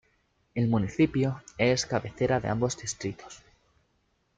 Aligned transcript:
El 0.55 0.67
municipio 0.67 1.43
es 1.59 1.85
cabecera 1.85 2.39
de 2.39 2.47
ambos 2.47 2.75
distritos. 2.75 3.43